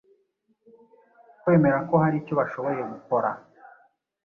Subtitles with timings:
[1.41, 3.29] kwemera ko hari icyo bashoboye gukora